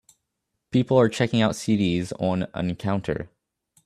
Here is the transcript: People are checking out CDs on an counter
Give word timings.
People 0.71 0.99
are 0.99 1.07
checking 1.09 1.43
out 1.43 1.51
CDs 1.51 2.11
on 2.19 2.47
an 2.55 2.73
counter 2.75 3.29